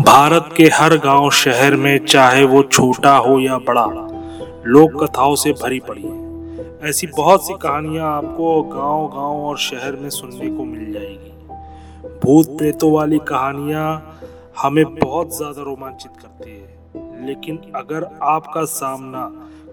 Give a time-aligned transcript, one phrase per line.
[0.00, 3.84] भारत के हर गाँव शहर में चाहे वो छोटा हो या बड़ा,
[4.66, 9.96] लोक कथाओं से भरी पड़ी है। ऐसी बहुत सी कहानियाँ आपको गाँव गाँव और शहर
[9.96, 11.32] में सुनने को मिल जाएगी।
[12.24, 14.20] भूत प्रेतों वाली कहानियाँ
[14.62, 19.24] हमें बहुत ज़्यादा रोमांचित करती है। लेकिन अगर आपका सामना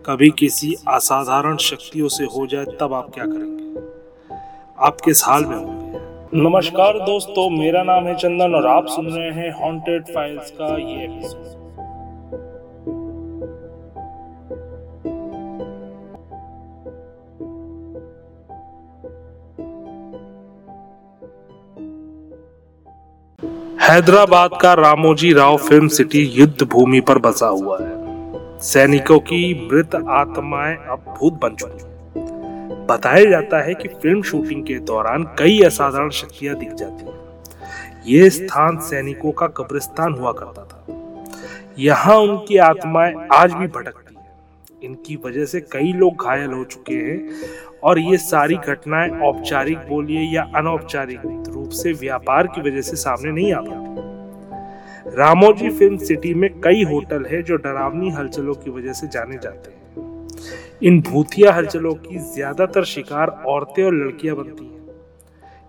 [0.05, 3.61] कभी किसी असाधारण शक्तियों से हो जाए, तब आप क्या करेंगे?
[4.79, 5.72] आप किस हाल में होंगे
[6.35, 11.05] नमस्कार दोस्तों, मेरा नाम है चंदन और आप सुन रहे हैं हॉन्टेड फाइल्स का ये
[23.87, 29.95] हैदराबाद का रामोजी राव फ़िल्म सिटी युद्ध भूमि पर बसा हुआ है। सैनिकों की मृत
[29.95, 31.92] आत्माएँ अब भूत बन चुकी
[32.93, 38.29] बताया जाता है कि फ़िल्म शूटिंग के दौरान कई असाधारण शक्तियाँ दिख जाती हैं। ये
[38.29, 40.85] स्थान सैनिकों का कब्रिस्तान हुआ करता था।
[41.79, 46.95] यहाँ उनकी आत्माएँ आज भी भटकती हैं। इनकी वजह से कई लोग घायल हो चुके
[46.95, 47.41] हैं
[47.83, 53.31] और ये सारी घटनाएँ औपचारिक बोलिए या अनौपचारिक रूप से व्यापार की वजह से सामने
[53.31, 58.93] नहीं आ पाती। रामोजी फ़िल्म सिटी में कई होटल है जो डरावनी हलचलों की वजह
[58.93, 59.82] से जाने जाते हैं।
[60.83, 64.71] इन भूतिया हलचलों की ज़्यादातर शिकार औरतें और लड़कियाँ बनती हैं।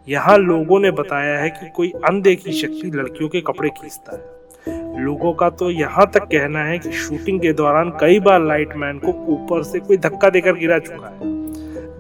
[0.09, 5.33] यहाँ लोगों ने बताया है कि कोई अनदेखी शक्ति लड़कियों के कपड़े खींचता है। लोगों
[5.33, 9.63] का तो यहाँ तक कहना है कि शूटिंग के दौरान कई बार लाइटमैन को ऊपर
[9.63, 11.33] से कोई धक्का देकर गिरा चुका है,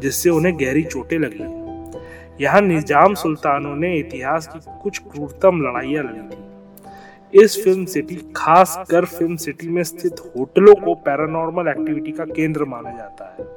[0.00, 6.20] जिससे उन्हें गहरी चोटें लगी यहाँ निज़ाम सुल्तानों ने इतिहास की कुछ क्रूरतम लड़ाइयाँ लड़ी
[6.20, 6.42] थी।
[7.32, 12.64] इस फ़िल्म सिटी खास कर फ़िल्म सिटी में स्थित होटलों को पैरानॉर्मल एक्टिविटी का केंद्र
[12.64, 13.52] माना जाता है।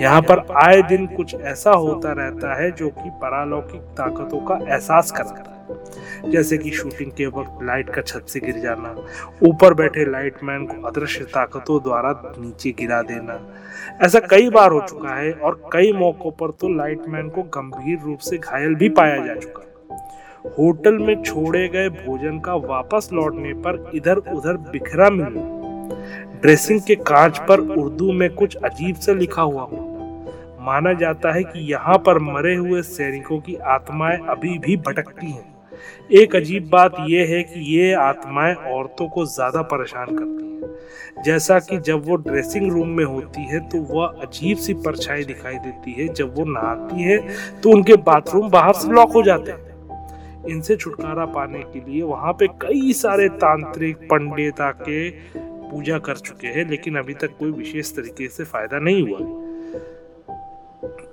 [0.00, 5.10] यहाँ पर आए दिन कुछ ऐसा होता रहता है जो कि परालौकिक ताकतों का एहसास
[5.10, 8.94] कराता है। जैसे कि शूटिंग के वक्त लाइट का छत से गिर जाना,
[9.42, 13.38] ऊपर बैठे लाइटमैन को अदृश्य ताकतों द्वारा नीचे गिरा देना।
[14.04, 18.18] ऐसा कई बार हो चुका है और कई मौकों पर तो लाइटमैन को गंभीर रूप
[18.20, 19.68] से घायल भी पाया जा चुका है।
[20.44, 26.94] होटल में छोड़े गए भोजन का वापस लौटने पर इधर उधर बिखरा मिलना ड्रेसिंग के
[26.96, 31.96] कांच पर उर्दू में कुछ अजीब सा लिखा हुआ होता। माना जाता है कि यहाँ
[31.98, 35.48] पर मरे हुए सैनिकों की आत्माएँ अभी भी भटकती हैं।
[36.12, 41.58] एक अजीब बात यह है कि ये आत्माएँ औरतों को ज़्यादा परेशान करती हैं। जैसा
[41.60, 45.92] कि जब वो ड्रेसिंग रूम में होती है तो वह अजीब सी परछाई दिखाई देती
[45.92, 47.18] है। जब वो नहाती है
[47.60, 49.69] तो उनके बाथरूम बाहर से लॉक हो जाते हैं।
[50.48, 55.10] इनसे छुटकारा पाने के लिए वहाँ पे कई सारे तांत्रिक पंडित आके
[55.70, 59.18] पूजा कर चुके हैं, लेकिन अभी तक कोई विशेष तरीके से फ़ायदा नहीं हुआ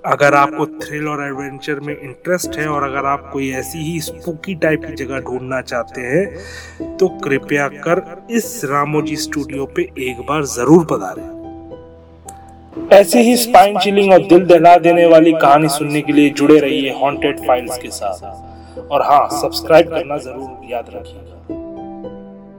[0.06, 4.54] अगर आपको थ्रिल और एडवेंचर में इंटरेस्ट है और अगर आप कोई ऐसी ही स्पूकी
[4.54, 10.44] टाइप की जगह ढूंढना चाहते हैं तो कृपया कर इस रामोजी स्टूडियो पे एक बार
[10.46, 11.26] ज़रूर पधारें।
[12.92, 16.92] ऐसे ही स्पाइन चिलिंग और दिल दहला देने वाली कहानी सुनने के लिए जुड़े रहिए
[17.00, 18.20] हॉन्टेड फाइल्स के साथ।
[18.80, 21.57] और हाँ सब्सक्राइब करना ज़रूर याद रखिएगा।